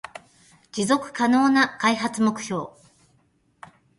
[0.71, 2.69] 持続可能な開発目標